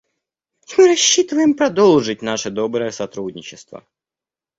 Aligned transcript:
И 0.67 0.73
мы 0.81 0.87
рассчитываем 0.87 1.53
продолжить 1.53 2.23
наше 2.23 2.49
доброе 2.49 2.89
сотрудничество. 2.89 3.85